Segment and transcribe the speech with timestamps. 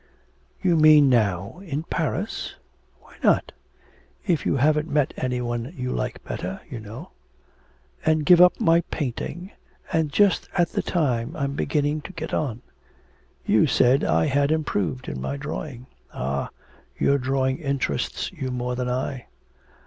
[0.63, 2.55] 'You mean now, in Paris?'
[3.01, 3.51] 'Why not?
[4.25, 7.11] If you haven't met any one you like better, you know.'
[8.03, 9.51] 'And give up my painting,
[9.93, 12.63] and just at the time I'm beginning to get on!
[13.45, 16.49] You said I had improved in my drawing.' 'Ah,
[16.97, 19.27] your drawing interests you more than I.'